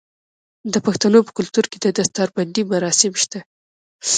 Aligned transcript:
د 0.73 0.75
پښتنو 0.85 1.19
په 1.25 1.31
کلتور 1.37 1.65
کې 1.71 1.77
د 1.81 1.87
دستار 1.97 2.27
بندی 2.35 2.61
مراسم 2.71 3.11
شته. 3.21 3.39